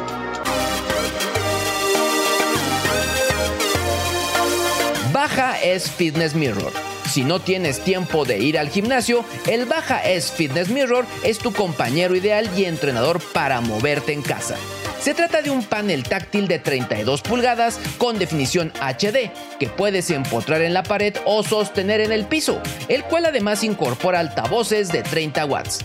Baja 5.12 5.60
S 5.62 5.90
Fitness 5.90 6.34
Mirror. 6.34 6.72
Si 7.10 7.25
no 7.25 7.40
tienes 7.40 7.80
tiempo 7.80 8.25
de 8.25 8.38
ir 8.38 8.58
al 8.58 8.68
gimnasio, 8.68 9.25
el 9.46 9.64
Baja 9.64 10.04
S 10.04 10.32
Fitness 10.32 10.68
Mirror 10.68 11.06
es 11.22 11.38
tu 11.38 11.52
compañero 11.52 12.14
ideal 12.14 12.50
y 12.56 12.64
entrenador 12.64 13.20
para 13.32 13.60
moverte 13.60 14.12
en 14.12 14.22
casa. 14.22 14.56
Se 15.00 15.14
trata 15.14 15.42
de 15.42 15.50
un 15.50 15.62
panel 15.62 16.02
táctil 16.02 16.48
de 16.48 16.58
32 16.58 17.22
pulgadas 17.22 17.78
con 17.98 18.18
definición 18.18 18.72
HD 18.80 19.30
que 19.58 19.68
puedes 19.68 20.10
empotrar 20.10 20.62
en 20.62 20.74
la 20.74 20.82
pared 20.82 21.14
o 21.24 21.42
sostener 21.42 22.00
en 22.00 22.12
el 22.12 22.26
piso, 22.26 22.60
el 22.88 23.04
cual 23.04 23.26
además 23.26 23.62
incorpora 23.62 24.20
altavoces 24.20 24.88
de 24.88 25.02
30 25.02 25.44
watts. 25.46 25.84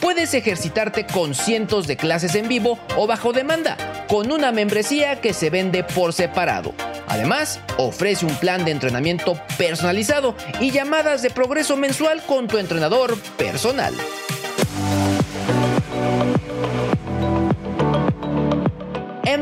Puedes 0.00 0.32
ejercitarte 0.32 1.06
con 1.06 1.34
cientos 1.34 1.86
de 1.86 1.96
clases 1.96 2.34
en 2.34 2.48
vivo 2.48 2.78
o 2.96 3.06
bajo 3.06 3.32
demanda, 3.32 3.76
con 4.08 4.32
una 4.32 4.50
membresía 4.50 5.20
que 5.20 5.34
se 5.34 5.50
vende 5.50 5.84
por 5.84 6.12
separado. 6.12 6.74
Además, 7.06 7.60
ofrece 7.76 8.24
un 8.24 8.34
plan 8.36 8.64
de 8.64 8.70
entrenamiento 8.70 9.38
personalizado 9.58 10.34
y 10.60 10.70
llamadas 10.70 11.22
de 11.22 11.30
progreso 11.30 11.76
mensual 11.76 12.22
con 12.22 12.48
tu 12.48 12.56
entrenador 12.56 13.18
personal. 13.36 13.94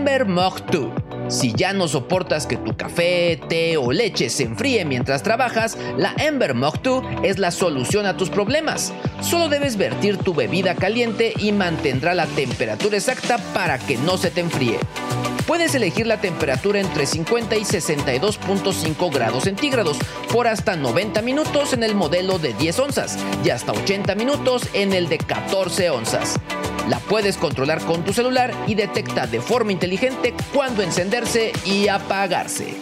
Ember 0.08 0.24
Mug 0.24 0.64
2. 0.70 0.88
Si 1.28 1.52
ya 1.52 1.74
no 1.74 1.86
soportas 1.86 2.46
que 2.46 2.56
tu 2.56 2.74
café, 2.74 3.38
té 3.46 3.76
o 3.76 3.92
leche 3.92 4.30
se 4.30 4.44
enfríe 4.44 4.86
mientras 4.86 5.22
trabajas, 5.22 5.76
la 5.98 6.14
Ember 6.16 6.54
Mug 6.54 6.80
2 6.80 7.04
es 7.24 7.38
la 7.38 7.50
solución 7.50 8.06
a 8.06 8.16
tus 8.16 8.30
problemas. 8.30 8.94
Solo 9.20 9.50
debes 9.50 9.76
vertir 9.76 10.16
tu 10.16 10.32
bebida 10.32 10.74
caliente 10.74 11.34
y 11.36 11.52
mantendrá 11.52 12.14
la 12.14 12.24
temperatura 12.24 12.96
exacta 12.96 13.36
para 13.52 13.78
que 13.78 13.98
no 13.98 14.16
se 14.16 14.30
te 14.30 14.40
enfríe. 14.40 14.78
Puedes 15.46 15.74
elegir 15.74 16.06
la 16.06 16.22
temperatura 16.22 16.80
entre 16.80 17.04
50 17.04 17.56
y 17.56 17.64
62.5 17.64 19.12
grados 19.12 19.44
centígrados 19.44 19.98
por 20.32 20.46
hasta 20.46 20.74
90 20.74 21.20
minutos 21.20 21.74
en 21.74 21.82
el 21.82 21.94
modelo 21.94 22.38
de 22.38 22.54
10 22.54 22.78
onzas 22.78 23.18
y 23.44 23.50
hasta 23.50 23.72
80 23.72 24.14
minutos 24.14 24.70
en 24.72 24.94
el 24.94 25.10
de 25.10 25.18
14 25.18 25.90
onzas. 25.90 26.40
La 26.88 27.00
puedes 27.00 27.36
controlar 27.36 27.84
con 27.84 28.02
tu 28.02 28.14
celular 28.14 28.54
y 28.66 28.74
detecta 28.74 29.26
de 29.26 29.42
forma 29.42 29.72
inteligente 29.72 30.32
cuándo 30.54 30.82
encenderse 30.82 31.52
y 31.66 31.86
apagarse. 31.88 32.74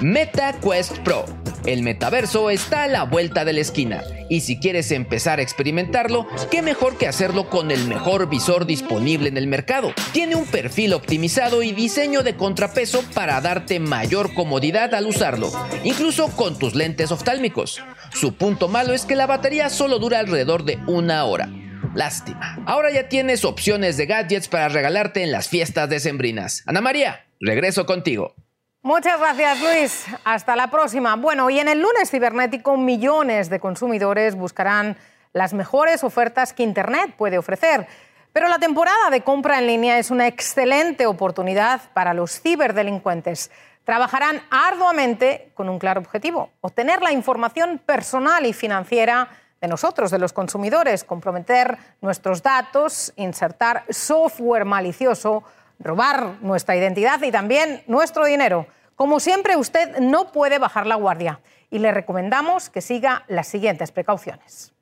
Meta 0.00 0.52
Quest 0.60 0.98
Pro. 0.98 1.39
El 1.66 1.82
metaverso 1.82 2.50
está 2.50 2.84
a 2.84 2.88
la 2.88 3.04
vuelta 3.04 3.44
de 3.44 3.52
la 3.52 3.60
esquina 3.60 4.02
y 4.28 4.40
si 4.40 4.58
quieres 4.58 4.90
empezar 4.92 5.38
a 5.38 5.42
experimentarlo, 5.42 6.26
qué 6.50 6.62
mejor 6.62 6.96
que 6.96 7.06
hacerlo 7.06 7.50
con 7.50 7.70
el 7.70 7.86
mejor 7.86 8.28
visor 8.30 8.64
disponible 8.64 9.28
en 9.28 9.36
el 9.36 9.46
mercado. 9.46 9.92
Tiene 10.12 10.36
un 10.36 10.46
perfil 10.46 10.94
optimizado 10.94 11.62
y 11.62 11.72
diseño 11.72 12.22
de 12.22 12.36
contrapeso 12.36 13.02
para 13.14 13.40
darte 13.40 13.78
mayor 13.78 14.32
comodidad 14.32 14.94
al 14.94 15.06
usarlo, 15.06 15.52
incluso 15.84 16.28
con 16.28 16.58
tus 16.58 16.74
lentes 16.74 17.12
oftálmicos. 17.12 17.82
Su 18.12 18.34
punto 18.34 18.68
malo 18.68 18.94
es 18.94 19.04
que 19.04 19.16
la 19.16 19.26
batería 19.26 19.68
solo 19.68 19.98
dura 19.98 20.20
alrededor 20.20 20.64
de 20.64 20.78
una 20.86 21.24
hora. 21.24 21.48
Lástima. 21.94 22.62
Ahora 22.66 22.90
ya 22.90 23.08
tienes 23.08 23.44
opciones 23.44 23.96
de 23.96 24.06
gadgets 24.06 24.48
para 24.48 24.68
regalarte 24.68 25.22
en 25.22 25.32
las 25.32 25.48
fiestas 25.48 25.90
decembrinas. 25.90 26.62
Ana 26.66 26.80
María, 26.80 27.26
regreso 27.40 27.84
contigo. 27.84 28.34
Muchas 28.82 29.20
gracias, 29.20 29.60
Luis. 29.60 30.06
Hasta 30.24 30.56
la 30.56 30.70
próxima. 30.70 31.14
Bueno, 31.16 31.50
y 31.50 31.58
en 31.60 31.68
el 31.68 31.82
lunes 31.82 32.10
cibernético, 32.10 32.78
millones 32.78 33.50
de 33.50 33.60
consumidores 33.60 34.36
buscarán 34.36 34.96
las 35.34 35.52
mejores 35.52 36.02
ofertas 36.02 36.54
que 36.54 36.62
Internet 36.62 37.12
puede 37.18 37.36
ofrecer. 37.36 37.86
Pero 38.32 38.48
la 38.48 38.58
temporada 38.58 39.10
de 39.10 39.20
compra 39.20 39.58
en 39.58 39.66
línea 39.66 39.98
es 39.98 40.10
una 40.10 40.26
excelente 40.26 41.04
oportunidad 41.04 41.82
para 41.92 42.14
los 42.14 42.40
ciberdelincuentes. 42.40 43.50
Trabajarán 43.84 44.40
arduamente 44.50 45.52
con 45.52 45.68
un 45.68 45.78
claro 45.78 46.00
objetivo, 46.00 46.50
obtener 46.62 47.02
la 47.02 47.12
información 47.12 47.82
personal 47.84 48.46
y 48.46 48.54
financiera 48.54 49.28
de 49.60 49.68
nosotros, 49.68 50.10
de 50.10 50.18
los 50.18 50.32
consumidores, 50.32 51.04
comprometer 51.04 51.76
nuestros 52.00 52.42
datos, 52.42 53.12
insertar 53.16 53.84
software 53.90 54.64
malicioso 54.64 55.44
robar 55.80 56.36
nuestra 56.42 56.76
identidad 56.76 57.20
y 57.22 57.32
también 57.32 57.82
nuestro 57.86 58.24
dinero. 58.26 58.66
Como 58.94 59.18
siempre, 59.18 59.56
usted 59.56 59.98
no 59.98 60.30
puede 60.30 60.58
bajar 60.58 60.86
la 60.86 60.94
guardia 60.94 61.40
y 61.70 61.78
le 61.78 61.90
recomendamos 61.90 62.68
que 62.68 62.82
siga 62.82 63.24
las 63.28 63.48
siguientes 63.48 63.90
precauciones. 63.90 64.72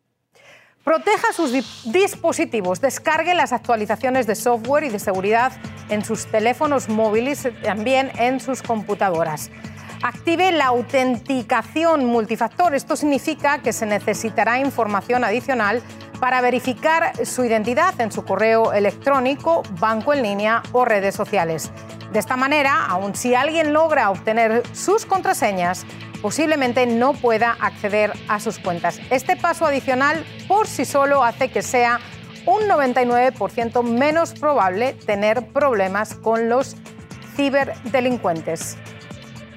Proteja 0.83 1.33
sus 1.33 1.53
dispositivos, 1.93 2.81
descargue 2.81 3.35
las 3.35 3.53
actualizaciones 3.53 4.27
de 4.27 4.35
software 4.35 4.85
y 4.85 4.89
de 4.89 4.99
seguridad 4.99 5.53
en 5.91 6.05
sus 6.05 6.27
teléfonos 6.27 6.89
móviles 6.89 7.45
y 7.45 7.63
también 7.63 8.11
en 8.19 8.41
sus 8.41 8.63
computadoras. 8.63 9.51
Active 10.03 10.53
la 10.53 10.67
autenticación 10.67 12.07
multifactor. 12.07 12.75
Esto 12.75 12.97
significa 12.97 13.59
que 13.59 13.73
se 13.73 13.85
necesitará 13.85 14.61
información 14.61 15.25
adicional 15.25 15.83
para 16.21 16.41
verificar 16.41 17.13
su 17.25 17.45
identidad 17.45 18.01
en 18.01 18.13
su 18.13 18.25
correo 18.25 18.73
electrónico, 18.73 19.63
banco 19.79 20.13
en 20.13 20.23
línea 20.23 20.63
o 20.73 20.85
redes 20.85 21.15
sociales. 21.15 21.71
De 22.13 22.19
esta 22.19 22.37
manera, 22.37 22.87
aun 22.87 23.15
si 23.15 23.35
alguien 23.35 23.73
logra 23.73 24.11
obtener 24.11 24.63
sus 24.73 25.05
contraseñas, 25.05 25.85
posiblemente 26.23 26.87
no 26.87 27.13
pueda 27.13 27.57
acceder 27.61 28.13
a 28.29 28.41
sus 28.41 28.59
cuentas. 28.59 29.01
Este 29.11 29.37
paso 29.37 29.67
adicional 29.67 30.25
por 30.49 30.67
sí 30.67 30.85
solo 30.85 31.23
hace 31.23 31.51
que 31.51 31.63
sea 31.63 32.01
un 32.47 32.63
99% 32.63 33.83
menos 33.83 34.33
probable 34.33 34.95
tener 34.95 35.47
problemas 35.49 36.15
con 36.15 36.49
los 36.49 36.77
ciberdelincuentes. 37.37 38.79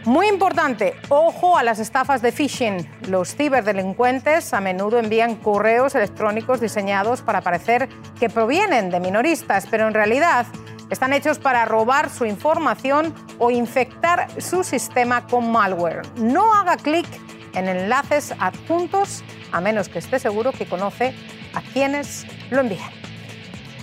Muy 0.05 0.27
importante, 0.27 0.95
ojo 1.09 1.59
a 1.59 1.63
las 1.63 1.77
estafas 1.77 2.23
de 2.23 2.31
phishing. 2.31 2.89
Los 3.07 3.35
ciberdelincuentes 3.35 4.51
a 4.51 4.59
menudo 4.59 4.97
envían 4.97 5.35
correos 5.35 5.93
electrónicos 5.93 6.59
diseñados 6.59 7.21
para 7.21 7.41
parecer 7.41 7.87
que 8.19 8.27
provienen 8.27 8.89
de 8.89 8.99
minoristas, 8.99 9.67
pero 9.69 9.87
en 9.87 9.93
realidad 9.93 10.47
están 10.89 11.13
hechos 11.13 11.37
para 11.37 11.65
robar 11.65 12.09
su 12.09 12.25
información 12.25 13.13
o 13.37 13.51
infectar 13.51 14.27
su 14.41 14.63
sistema 14.63 15.27
con 15.27 15.51
malware. 15.51 16.01
No 16.15 16.51
haga 16.55 16.77
clic 16.77 17.07
en 17.53 17.67
enlaces 17.67 18.33
adjuntos 18.39 19.23
a 19.51 19.61
menos 19.61 19.87
que 19.87 19.99
esté 19.99 20.17
seguro 20.17 20.51
que 20.51 20.65
conoce 20.65 21.13
a 21.53 21.61
quienes 21.61 22.25
lo 22.49 22.61
envían. 22.61 22.89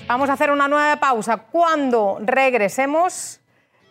Vamos 0.08 0.28
a 0.30 0.32
hacer 0.32 0.50
una 0.50 0.66
nueva 0.66 0.96
pausa. 0.96 1.36
Cuando 1.36 2.18
regresemos, 2.20 3.40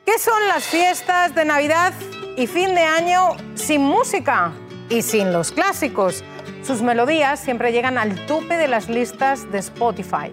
¿Qué 0.08 0.20
son 0.20 0.48
las 0.48 0.66
fiestas 0.66 1.36
de 1.36 1.44
Navidad 1.44 1.92
y 2.38 2.48
fin 2.48 2.74
de 2.74 2.82
año 2.82 3.36
sin 3.56 3.82
música 3.82 4.54
y 4.88 5.02
sin 5.02 5.34
los 5.34 5.52
clásicos? 5.52 6.24
Sus 6.64 6.82
melodías 6.82 7.42
siempre 7.42 7.74
llegan 7.74 7.98
al 7.98 8.26
tope 8.26 8.56
de 8.56 8.70
las 8.70 8.88
listas 8.88 9.52
de 9.52 9.58
Spotify. 9.58 10.32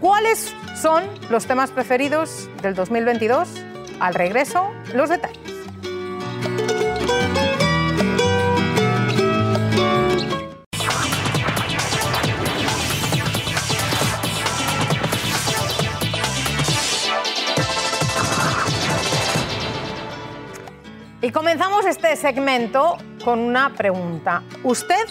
¿Cuáles 0.00 0.54
son 0.80 1.04
los 1.28 1.44
temas 1.44 1.70
preferidos 1.70 2.48
del 2.62 2.74
2022? 2.74 3.46
Al 4.00 4.14
regreso, 4.14 4.70
los 4.94 5.10
detalles. 5.10 5.49
Este 21.90 22.14
segmento 22.14 22.96
con 23.24 23.40
una 23.40 23.74
pregunta. 23.74 24.44
¿Usted 24.62 25.08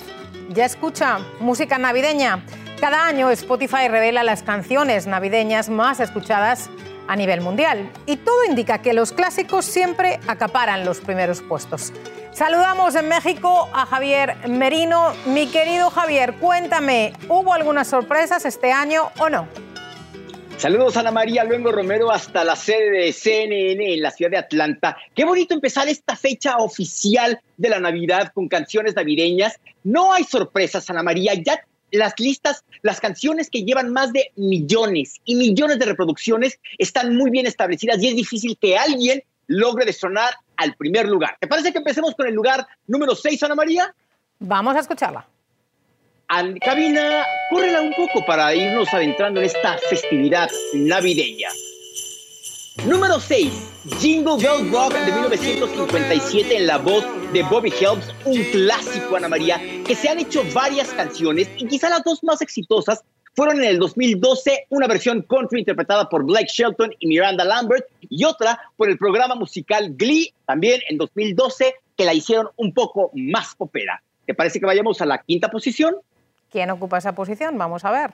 ya 0.48 0.64
escucha 0.64 1.20
música 1.42 1.78
navideña? 1.78 2.46
Cada 2.80 3.06
año 3.06 3.30
Spotify 3.32 3.90
revela 3.90 4.24
las 4.24 4.44
canciones 4.44 5.06
navideñas 5.06 5.68
más 5.68 6.00
escuchadas 6.00 6.70
a 7.10 7.18
nivel 7.18 7.42
mundial. 7.42 7.92
Y 8.06 8.16
todo 8.16 8.46
indica 8.46 8.82
que 8.82 8.94
los 8.94 9.12
clásicos 9.12 9.66
siempre 9.66 10.22
acaparan 10.26 10.86
los 10.86 11.02
primeros 11.02 11.42
puestos. 11.42 11.92
Saludamos 12.32 12.96
en 12.96 13.10
México 13.10 13.68
a 13.74 13.86
Javier 13.86 14.38
Merino. 14.48 15.12
Mi 15.26 15.48
querido 15.48 15.90
Javier, 15.90 16.36
cuéntame, 16.36 17.12
¿hubo 17.28 17.54
algunas 17.54 17.90
sorpresas 17.90 18.46
este 18.46 18.72
año 18.72 19.12
o 19.20 19.30
no? 19.30 19.50
Saludos 20.60 20.98
Ana 20.98 21.12
María 21.12 21.46
Luengo 21.46 21.72
Romero 21.72 22.12
hasta 22.12 22.44
la 22.44 22.58
sede 22.58 22.92
de 22.92 23.14
CNN 23.14 23.94
en 23.94 24.02
la 24.02 24.12
ciudad 24.12 24.32
de 24.32 24.38
Atlanta. 24.40 24.98
Qué 25.16 25.24
bonito 25.24 25.54
empezar 25.54 25.88
esta 25.88 26.18
fecha 26.18 26.58
oficial 26.58 27.40
de 27.56 27.70
la 27.70 27.80
Navidad 27.80 28.34
con 28.34 28.50
canciones 28.50 28.94
navideñas. 28.94 29.58
No 29.86 30.12
hay 30.12 30.26
sorpresas, 30.26 30.90
Ana 30.90 31.02
María. 31.02 31.34
Ya 31.36 31.62
las 31.92 32.14
listas, 32.20 32.66
las 32.82 33.00
canciones 33.00 33.50
que 33.50 33.64
llevan 33.64 33.94
más 33.94 34.12
de 34.12 34.34
millones 34.36 35.22
y 35.24 35.36
millones 35.36 35.80
de 35.80 35.86
reproducciones 35.86 36.60
están 36.78 37.16
muy 37.16 37.32
bien 37.32 37.48
establecidas 37.48 38.04
y 38.04 38.10
es 38.10 38.16
difícil 38.18 38.58
que 38.60 38.78
alguien 38.78 39.24
logre 39.48 39.86
destronar 39.86 40.34
al 40.58 40.76
primer 40.76 41.08
lugar. 41.08 41.38
¿Te 41.40 41.48
parece 41.48 41.72
que 41.72 41.78
empecemos 41.78 42.16
con 42.16 42.28
el 42.28 42.34
lugar 42.34 42.68
número 42.86 43.16
6, 43.16 43.44
Ana 43.44 43.56
María? 43.56 43.96
Vamos 44.40 44.76
a 44.76 44.80
escucharla. 44.80 45.26
Cabina, 46.60 47.26
córrela 47.50 47.82
un 47.82 47.94
poco 47.94 48.24
para 48.26 48.54
irnos 48.54 48.94
adentrando 48.94 49.40
en 49.40 49.48
esta 49.48 49.78
festividad 49.90 50.50
navideña. 50.74 51.50
Número 52.86 53.20
6, 53.20 53.52
Jingle 54.00 54.38
Bell 54.38 54.72
Rock 54.72 54.94
de 54.94 55.12
1957 55.12 56.56
en 56.56 56.68
la 56.68 56.78
voz 56.78 57.04
de 57.34 57.44
Bobby 57.44 57.74
Helms, 57.82 58.14
un 58.26 58.42
clásico, 58.52 59.16
Ana 59.16 59.28
María, 59.28 59.60
que 59.86 59.96
se 59.96 60.08
han 60.08 60.20
hecho 60.20 60.44
varias 60.54 60.90
canciones 60.90 61.50
y 61.58 61.68
quizá 61.68 61.90
las 61.90 62.04
dos 62.04 62.24
más 62.24 62.42
exitosas 62.42 63.04
fueron 63.36 63.58
en 63.58 63.66
el 63.66 63.80
2012 63.80 64.68
una 64.70 64.88
versión 64.88 65.24
country 65.24 65.60
interpretada 65.60 66.08
por 66.08 66.26
Blake 66.26 66.52
Shelton 66.54 66.92
y 67.00 67.08
Miranda 67.08 67.44
Lambert 67.44 67.86
y 68.02 68.24
otra 68.24 68.60
por 68.78 68.90
el 68.90 68.98
programa 68.98 69.36
musical 69.36 69.94
Glee, 69.96 70.34
también 70.46 70.80
en 70.90 70.98
2012, 70.98 71.74
que 71.98 72.06
la 72.06 72.14
hicieron 72.14 72.50
un 72.56 72.74
poco 72.74 73.12
más 73.16 73.56
popera. 73.56 74.02
¿Te 74.26 74.36
parece 74.36 74.60
que 74.60 74.66
vayamos 74.66 75.02
a 75.02 75.06
la 75.06 75.18
quinta 75.24 75.50
posición? 75.50 75.96
¿Quién 76.52 76.70
ocupa 76.72 76.98
esa 76.98 77.14
posición? 77.14 77.58
Vamos 77.58 77.86
a 77.86 77.92
ver. 77.92 78.12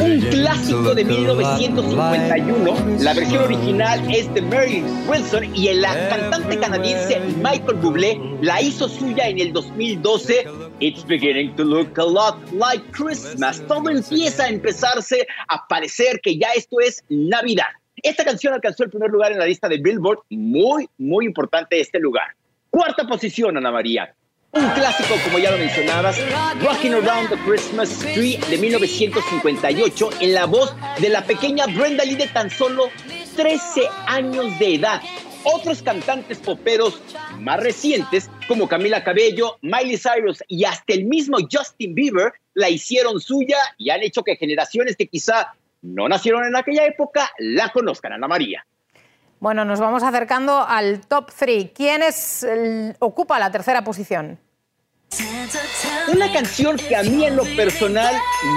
Un 0.00 0.20
clásico 0.30 0.94
de 0.94 1.04
1951. 1.04 3.02
La 3.02 3.12
versión 3.14 3.42
original 3.42 4.00
es 4.08 4.32
de 4.32 4.42
Mary 4.42 4.84
Wilson 5.08 5.44
y 5.56 5.66
el 5.68 5.82
cantante 5.82 6.56
canadiense 6.60 7.18
Michael 7.36 7.78
Bublé 7.82 8.20
la 8.42 8.62
hizo 8.62 8.88
suya 8.88 9.26
en 9.26 9.40
el 9.40 9.52
2012. 9.52 10.46
It's 10.78 11.04
beginning 11.04 11.56
to 11.56 11.64
look 11.64 11.98
a 11.98 12.04
lot 12.04 12.36
like 12.52 12.84
Christmas. 12.92 13.60
Todo 13.66 13.90
empieza 13.90 14.44
a 14.44 14.48
empezarse 14.50 15.26
a 15.48 15.66
parecer 15.66 16.20
que 16.20 16.38
ya 16.38 16.50
esto 16.54 16.78
es 16.80 17.02
Navidad. 17.08 17.66
Esta 18.02 18.24
canción 18.24 18.54
alcanzó 18.54 18.84
el 18.84 18.90
primer 18.90 19.10
lugar 19.10 19.32
en 19.32 19.40
la 19.40 19.46
lista 19.46 19.68
de 19.68 19.78
Billboard. 19.78 20.20
Muy, 20.30 20.88
muy 20.96 21.26
importante 21.26 21.80
este 21.80 21.98
lugar. 21.98 22.36
Cuarta 22.70 23.04
posición, 23.04 23.56
Ana 23.56 23.72
María. 23.72 24.14
Un 24.52 24.68
clásico, 24.70 25.14
como 25.22 25.38
ya 25.38 25.52
lo 25.52 25.58
mencionabas, 25.58 26.18
Rocking 26.60 26.94
Around 26.94 27.28
the 27.28 27.36
Christmas 27.46 27.96
Tree 28.00 28.36
de 28.50 28.58
1958, 28.58 30.10
en 30.20 30.34
la 30.34 30.46
voz 30.46 30.74
de 31.00 31.08
la 31.08 31.24
pequeña 31.24 31.66
Brenda 31.66 32.04
Lee 32.04 32.16
de 32.16 32.26
tan 32.26 32.50
solo 32.50 32.90
13 33.36 33.82
años 34.08 34.58
de 34.58 34.74
edad. 34.74 35.00
Otros 35.44 35.82
cantantes 35.82 36.38
poperos 36.38 37.00
más 37.38 37.60
recientes, 37.60 38.28
como 38.48 38.68
Camila 38.68 39.04
Cabello, 39.04 39.56
Miley 39.62 39.96
Cyrus 39.96 40.42
y 40.48 40.64
hasta 40.64 40.94
el 40.94 41.04
mismo 41.04 41.38
Justin 41.50 41.94
Bieber, 41.94 42.32
la 42.54 42.68
hicieron 42.68 43.20
suya 43.20 43.58
y 43.78 43.90
han 43.90 44.02
hecho 44.02 44.24
que 44.24 44.34
generaciones 44.34 44.96
que 44.96 45.06
quizá 45.06 45.54
no 45.82 46.08
nacieron 46.08 46.44
en 46.44 46.56
aquella 46.56 46.86
época 46.86 47.30
la 47.38 47.68
conozcan, 47.68 48.14
Ana 48.14 48.26
María. 48.26 48.66
Bueno, 49.40 49.64
nos 49.64 49.80
vamos 49.80 50.02
acercando 50.02 50.66
al 50.68 51.00
top 51.00 51.32
3. 51.34 51.70
¿Quién 51.74 52.02
es, 52.02 52.46
ocupa 52.98 53.38
la 53.38 53.50
tercera 53.50 53.82
posición? 53.82 54.38
Una 56.12 56.30
canción 56.30 56.76
que 56.76 56.94
a 56.94 57.02
mí 57.02 57.24
en 57.24 57.36
lo 57.36 57.44
personal 57.56 58.14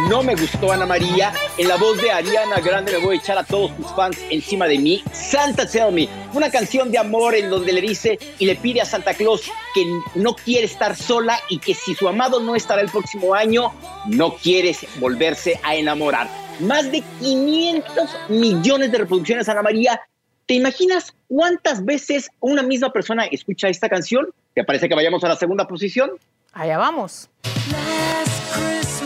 no 0.09 0.23
me 0.23 0.35
gustó, 0.35 0.73
Ana 0.73 0.85
María. 0.85 1.31
En 1.57 1.69
la 1.69 1.77
voz 1.77 2.01
de 2.01 2.11
Ariana 2.11 2.59
Grande 2.59 2.91
me 2.91 2.97
voy 2.97 3.15
a 3.15 3.19
echar 3.19 3.37
a 3.37 3.45
todos 3.45 3.75
tus 3.77 3.87
fans 3.95 4.17
encima 4.29 4.67
de 4.67 4.77
mí. 4.77 5.01
Santa 5.13 5.65
Tell 5.65 5.93
Me, 5.93 6.09
una 6.33 6.51
canción 6.51 6.91
de 6.91 6.97
amor 6.97 7.33
en 7.33 7.49
donde 7.49 7.71
le 7.71 7.79
dice 7.79 8.19
y 8.37 8.45
le 8.45 8.57
pide 8.57 8.81
a 8.81 8.85
Santa 8.85 9.13
Claus 9.13 9.49
que 9.73 9.85
no 10.15 10.35
quiere 10.35 10.65
estar 10.65 10.97
sola 10.97 11.39
y 11.47 11.59
que 11.59 11.73
si 11.73 11.95
su 11.95 12.09
amado 12.09 12.41
no 12.41 12.57
estará 12.57 12.81
el 12.81 12.91
próximo 12.91 13.33
año, 13.33 13.71
no 14.07 14.35
quiere 14.35 14.75
volverse 14.99 15.61
a 15.63 15.75
enamorar. 15.75 16.27
Más 16.59 16.91
de 16.91 17.01
500 17.21 18.09
millones 18.27 18.91
de 18.91 18.97
reproducciones, 18.97 19.47
Ana 19.47 19.61
María. 19.61 19.99
¿Te 20.45 20.55
imaginas 20.55 21.15
cuántas 21.29 21.85
veces 21.85 22.29
una 22.41 22.63
misma 22.63 22.91
persona 22.91 23.25
escucha 23.25 23.69
esta 23.69 23.87
canción? 23.87 24.27
¿Te 24.53 24.65
parece 24.65 24.89
que 24.89 24.95
vayamos 24.95 25.23
a 25.23 25.29
la 25.29 25.37
segunda 25.37 25.65
posición? 25.67 26.11
Allá 26.51 26.77
vamos. 26.77 27.29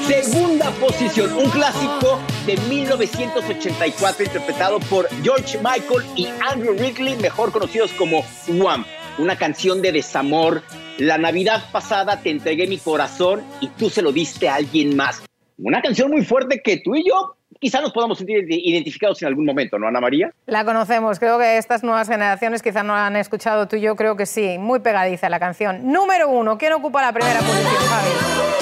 Segunda 0.07 0.71
posición, 0.71 1.31
un 1.37 1.49
clásico 1.51 2.19
de 2.47 2.57
1984 2.57 4.25
interpretado 4.25 4.79
por 4.89 5.07
George 5.21 5.59
Michael 5.59 6.05
y 6.15 6.27
Andrew 6.49 6.73
Ridley, 6.73 7.15
mejor 7.17 7.51
conocidos 7.51 7.91
como 7.91 8.25
Wham. 8.47 8.83
Una 9.19 9.37
canción 9.37 9.81
de 9.83 9.91
desamor. 9.91 10.63
La 10.97 11.19
Navidad 11.19 11.65
pasada 11.71 12.19
te 12.19 12.31
entregué 12.31 12.65
mi 12.65 12.79
corazón 12.79 13.43
y 13.61 13.67
tú 13.67 13.91
se 13.91 14.01
lo 14.01 14.11
diste 14.11 14.49
a 14.49 14.55
alguien 14.55 14.95
más. 14.95 15.21
Una 15.59 15.83
canción 15.83 16.09
muy 16.09 16.25
fuerte 16.25 16.61
que 16.63 16.77
tú 16.77 16.95
y 16.95 17.07
yo 17.07 17.36
quizá 17.59 17.81
nos 17.81 17.91
podamos 17.91 18.17
sentir 18.17 18.45
identificados 18.49 19.21
en 19.21 19.29
algún 19.29 19.45
momento, 19.45 19.79
¿no, 19.79 19.87
Ana 19.87 19.99
María? 19.99 20.33
La 20.45 20.65
conocemos, 20.65 21.19
creo 21.19 21.39
que 21.39 21.57
estas 21.57 21.83
nuevas 21.83 22.07
generaciones 22.07 22.61
quizá 22.61 22.83
no 22.83 22.93
la 22.93 23.07
han 23.07 23.15
escuchado 23.15 23.67
tú 23.67 23.75
y 23.75 23.81
yo, 23.81 23.95
creo 23.95 24.15
que 24.15 24.25
sí, 24.25 24.57
muy 24.57 24.79
pegadiza 24.79 25.29
la 25.29 25.39
canción. 25.39 25.91
Número 25.91 26.29
uno, 26.29 26.57
¿quién 26.57 26.73
ocupa 26.73 27.01
la 27.01 27.13
primera 27.13 27.39
posición, 27.39 27.75
Javi? 27.89 28.57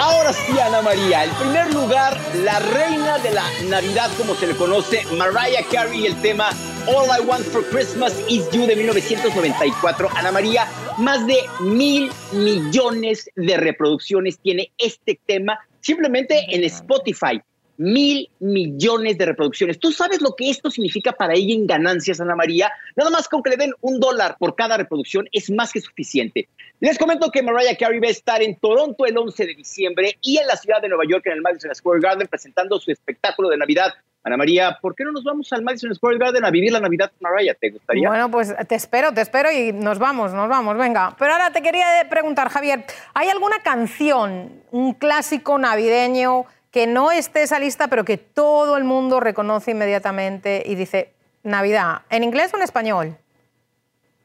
Ahora 0.00 0.32
sí, 0.32 0.56
Ana 0.60 0.80
María, 0.80 1.24
el 1.24 1.30
primer 1.30 1.74
lugar, 1.74 2.16
la 2.44 2.60
reina 2.60 3.18
de 3.18 3.32
la 3.32 3.44
Navidad, 3.68 4.08
como 4.16 4.34
se 4.34 4.46
le 4.46 4.54
conoce, 4.54 5.02
Mariah 5.16 5.64
Carey, 5.72 6.06
el 6.06 6.14
tema 6.22 6.50
All 6.86 7.08
I 7.08 7.26
Want 7.26 7.44
for 7.46 7.64
Christmas 7.64 8.16
is 8.28 8.48
You 8.52 8.64
de 8.66 8.76
1994. 8.76 10.08
Ana 10.14 10.30
María, 10.30 10.68
más 10.98 11.26
de 11.26 11.38
mil 11.60 12.10
millones 12.32 13.28
de 13.34 13.56
reproducciones 13.56 14.38
tiene 14.38 14.70
este 14.78 15.18
tema 15.26 15.58
simplemente 15.80 16.46
en 16.48 16.62
Spotify 16.62 17.42
mil 17.78 18.28
millones 18.40 19.16
de 19.16 19.26
reproducciones. 19.26 19.78
¿Tú 19.78 19.92
sabes 19.92 20.20
lo 20.20 20.34
que 20.36 20.50
esto 20.50 20.70
significa 20.70 21.12
para 21.12 21.34
ella 21.34 21.54
en 21.54 21.66
ganancias, 21.66 22.20
Ana 22.20 22.34
María? 22.34 22.70
Nada 22.96 23.10
más 23.10 23.28
con 23.28 23.42
que 23.42 23.50
le 23.50 23.56
den 23.56 23.72
un 23.80 23.98
dólar 24.00 24.36
por 24.38 24.54
cada 24.54 24.76
reproducción 24.76 25.28
es 25.32 25.50
más 25.50 25.72
que 25.72 25.80
suficiente. 25.80 26.48
Les 26.80 26.98
comento 26.98 27.30
que 27.30 27.42
Mariah 27.42 27.76
Carey 27.76 28.00
va 28.00 28.08
a 28.08 28.10
estar 28.10 28.42
en 28.42 28.56
Toronto 28.56 29.06
el 29.06 29.16
11 29.16 29.46
de 29.46 29.54
diciembre 29.54 30.18
y 30.20 30.38
en 30.38 30.46
la 30.46 30.56
ciudad 30.56 30.82
de 30.82 30.88
Nueva 30.88 31.04
York 31.08 31.24
en 31.26 31.32
el 31.32 31.40
Madison 31.40 31.74
Square 31.74 32.00
Garden 32.00 32.28
presentando 32.28 32.78
su 32.78 32.90
espectáculo 32.90 33.48
de 33.48 33.56
Navidad. 33.56 33.94
Ana 34.24 34.36
María, 34.36 34.76
¿por 34.82 34.94
qué 34.94 35.04
no 35.04 35.12
nos 35.12 35.24
vamos 35.24 35.52
al 35.52 35.62
Madison 35.62 35.94
Square 35.94 36.18
Garden 36.18 36.44
a 36.44 36.50
vivir 36.50 36.72
la 36.72 36.80
Navidad 36.80 37.10
con 37.10 37.30
Mariah? 37.30 37.54
¿Te 37.54 37.70
gustaría? 37.70 38.08
Bueno, 38.08 38.30
pues 38.30 38.54
te 38.68 38.74
espero, 38.74 39.14
te 39.14 39.20
espero 39.20 39.50
y 39.50 39.72
nos 39.72 39.98
vamos, 39.98 40.32
nos 40.32 40.48
vamos, 40.48 40.76
venga. 40.76 41.14
Pero 41.18 41.32
ahora 41.32 41.52
te 41.52 41.62
quería 41.62 41.86
preguntar, 42.10 42.48
Javier, 42.48 42.84
¿hay 43.14 43.28
alguna 43.28 43.60
canción, 43.62 44.62
un 44.70 44.94
clásico 44.94 45.58
navideño 45.58 46.44
que 46.70 46.86
no 46.86 47.10
esté 47.10 47.42
esa 47.42 47.58
lista, 47.58 47.88
pero 47.88 48.04
que 48.04 48.18
todo 48.18 48.76
el 48.76 48.84
mundo 48.84 49.20
reconoce 49.20 49.70
inmediatamente 49.70 50.62
y 50.66 50.74
dice 50.74 51.12
Navidad, 51.42 52.02
¿en 52.10 52.24
inglés 52.24 52.52
o 52.52 52.56
en 52.56 52.62
español? 52.62 53.16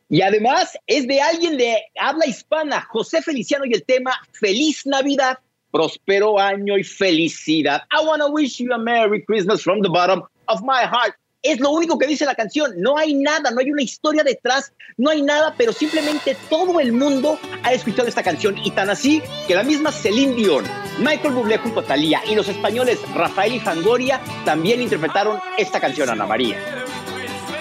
Y 0.10 0.22
además 0.22 0.78
es 0.86 1.08
de 1.08 1.22
alguien 1.22 1.58
de 1.58 1.78
habla 2.00 2.28
hispana, 2.28 2.82
José 2.90 3.22
Feliciano, 3.22 3.66
y 3.66 3.74
el 3.74 3.84
tema 3.84 4.12
Feliz 4.34 4.86
Navidad, 4.86 5.40
próspero 5.72 6.38
año 6.40 6.78
y 6.78 6.84
felicidad. 6.84 7.82
I 7.92 8.06
want 8.06 8.22
to 8.22 8.30
wish 8.30 8.60
you 8.60 8.72
a 8.74 8.78
Merry 8.78 9.24
Christmas 9.26 9.64
from 9.64 9.82
the 9.82 9.90
bottom 9.90 10.22
of 10.48 10.62
my 10.62 10.86
heart. 10.86 11.16
Es 11.44 11.60
lo 11.60 11.72
único 11.72 11.98
que 11.98 12.08
dice 12.08 12.26
la 12.26 12.36
canción. 12.36 12.72
No 12.78 12.98
hay 12.98 13.16
nada, 13.16 13.52
no 13.52 13.60
hay 13.60 13.70
una 13.70 13.82
historia 13.82 14.24
detrás, 14.24 14.72
no 14.96 15.10
hay 15.10 15.22
nada, 15.22 15.54
pero 15.58 15.74
simplemente 15.74 16.38
todo 16.50 16.80
el 16.80 16.94
mundo 16.94 17.38
ha 17.64 17.74
escuchado 17.74 18.08
esta 18.08 18.24
canción. 18.24 18.58
Y 18.58 18.72
tan 18.72 18.90
así 18.90 19.22
que 19.46 19.54
la 19.54 19.64
misma 19.64 19.92
Celine 19.92 20.36
Dion, 20.36 20.64
Michael 21.00 21.34
Bublé 21.34 21.58
junto 21.58 21.82
a 21.82 21.84
Thalía 21.84 22.22
y 22.26 22.36
los 22.36 22.48
españoles 22.48 22.98
Rafael 23.14 23.56
y 23.56 23.60
Fangoria 23.60 24.22
también 24.46 24.82
interpretaron 24.82 25.38
esta 25.58 25.82
canción, 25.82 26.10
Ana 26.10 26.26
María. 26.26 26.58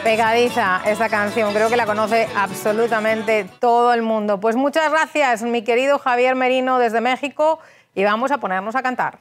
Pegadiza 0.04 0.82
esta 0.86 1.08
canción, 1.08 1.52
creo 1.52 1.68
que 1.68 1.76
la 1.76 1.86
conoce 1.86 2.28
absolutamente 2.36 3.48
todo 3.58 3.92
el 3.94 4.02
mundo. 4.02 4.38
Pues 4.38 4.54
muchas 4.54 4.92
gracias, 4.92 5.42
mi 5.42 5.62
querido 5.62 5.98
Javier 5.98 6.36
Merino 6.36 6.78
desde 6.78 7.00
México, 7.00 7.58
y 7.96 8.04
vamos 8.04 8.30
a 8.30 8.38
ponernos 8.38 8.76
a 8.76 8.82
cantar. 8.82 9.18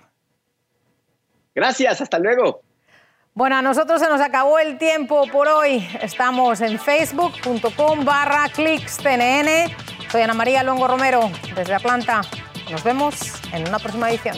Gracias, 1.56 2.00
hasta 2.00 2.20
luego. 2.20 2.62
Bueno, 3.34 3.56
a 3.56 3.62
nosotros 3.62 4.02
se 4.02 4.10
nos 4.10 4.20
acabó 4.20 4.60
el 4.60 4.78
tiempo 4.78 5.26
por 5.32 5.48
hoy. 5.48 5.88
Estamos 6.02 6.60
en 6.60 6.78
facebook.com 6.78 8.04
barra. 8.04 8.50
Soy 8.54 10.22
Ana 10.22 10.34
María 10.34 10.64
Longo 10.64 10.86
Romero 10.86 11.32
desde 11.56 11.74
Atlanta. 11.74 12.22
Nos 12.70 12.84
vemos 12.84 13.16
en 13.54 13.70
una 13.70 13.80
próxima 13.80 14.10
edición. 14.10 14.38